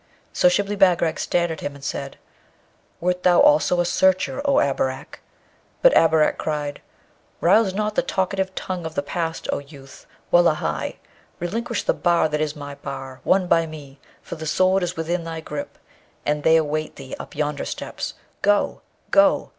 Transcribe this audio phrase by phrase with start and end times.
[0.33, 2.17] So Shibli Bagarag stared at him, and said,
[2.99, 5.19] 'Wert thou also a searcher, O Abarak?'
[5.83, 6.81] But Abarak cried,
[7.39, 10.07] 'Rouse not the talkative tongue of the past, O youth!
[10.31, 10.97] Wullahy!
[11.39, 15.23] relinquish the bar that is my bar, won by me, for the Sword is within
[15.23, 15.77] thy grip,
[16.25, 18.15] and they await thee up yonder steps.
[18.41, 18.81] Go!
[19.11, 19.49] go!